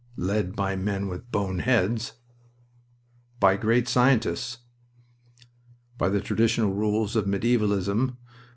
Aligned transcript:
"Led 0.17 0.55
by 0.55 0.75
men 0.75 1.07
with 1.07 1.31
bone 1.31 1.59
heads." 1.59 2.13
"By 3.39 3.55
great 3.55 3.87
scientists." 3.87 4.57
"By 5.99 6.09
the 6.09 6.21
traditional 6.21 6.73
rules 6.73 7.15
of 7.15 7.27
medievalism. 7.27 8.17